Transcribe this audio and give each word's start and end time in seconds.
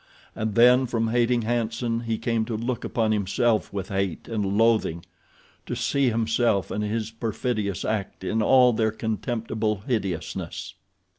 And 0.35 0.55
then 0.55 0.87
from 0.87 1.09
hating 1.09 1.43
"Hanson" 1.43 1.99
he 1.99 2.17
came 2.17 2.43
to 2.45 2.57
look 2.57 2.83
upon 2.83 3.11
himself 3.11 3.71
with 3.71 3.89
hate 3.89 4.27
and 4.27 4.43
loathing—to 4.57 5.75
see 5.75 6.09
himself 6.09 6.71
and 6.71 6.83
his 6.83 7.11
perfidious 7.11 7.85
act 7.85 8.23
in 8.23 8.41
all 8.41 8.73
their 8.73 8.89
contemptible 8.89 9.83
hideousness. 9.85 10.73